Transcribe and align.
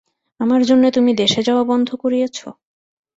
আমার 0.39 0.61
জন্যে 0.63 0.89
তুমি 0.91 1.11
দেশে 1.13 1.41
যাওয়া 1.43 1.63
বন্ধ 1.63 1.89
করিয়াছ? 1.95 2.37